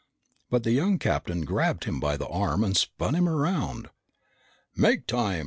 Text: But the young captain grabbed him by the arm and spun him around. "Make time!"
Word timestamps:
But 0.49 0.63
the 0.63 0.71
young 0.71 0.97
captain 0.97 1.41
grabbed 1.45 1.83
him 1.83 1.99
by 1.99 2.17
the 2.17 2.27
arm 2.27 2.63
and 2.63 2.75
spun 2.75 3.13
him 3.13 3.29
around. 3.29 3.91
"Make 4.75 5.05
time!" 5.05 5.39